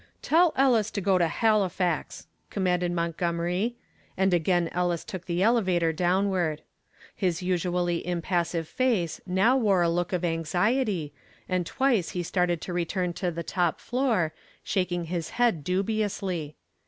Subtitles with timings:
[0.23, 3.75] "Tell Ellis to go to Halifax," commanded Montgomery,
[4.17, 6.63] and again Ellis took the elevator downward.
[7.15, 11.13] His usually impassive face now wore a look of anxiety,
[11.47, 14.33] and twice he started to return to the top floor,
[14.63, 16.55] shaking his head dubiously.